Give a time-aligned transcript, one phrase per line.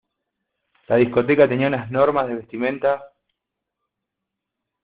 [0.87, 3.03] La discoteca tenía unas normas de vestimenta.